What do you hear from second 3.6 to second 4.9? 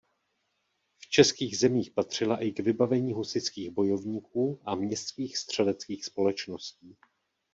bojovníků a